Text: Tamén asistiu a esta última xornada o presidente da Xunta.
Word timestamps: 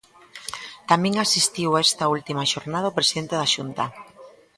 Tamén 0.89 1.13
asistiu 1.25 1.69
a 1.73 1.81
esta 1.87 2.05
última 2.17 2.49
xornada 2.53 2.91
o 2.91 2.97
presidente 2.97 3.35
da 3.37 3.51
Xunta. 3.53 3.85